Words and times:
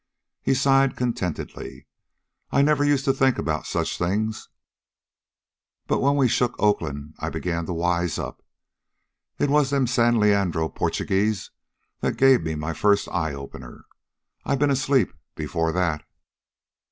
He 0.41 0.55
sighed 0.55 0.95
contentedly. 0.97 1.85
"I 2.49 2.63
never 2.63 2.83
used 2.83 3.05
to 3.05 3.13
think 3.13 3.37
about 3.37 3.67
such 3.67 3.99
things, 3.99 4.49
but 5.85 5.99
when 5.99 6.15
we 6.15 6.27
shook 6.27 6.55
Oakland 6.57 7.13
I 7.19 7.29
began 7.29 7.67
to 7.67 7.73
wise 7.73 8.17
up. 8.17 8.41
It 9.37 9.51
was 9.51 9.69
them 9.69 9.85
San 9.85 10.19
Leandro 10.19 10.69
Porchugeeze 10.69 11.51
that 11.99 12.17
gave 12.17 12.41
me 12.41 12.55
my 12.55 12.73
first 12.73 13.09
eye 13.09 13.35
opener. 13.35 13.85
I'd 14.43 14.57
been 14.57 14.71
asleep, 14.71 15.13
before 15.35 15.71
that." 15.71 16.03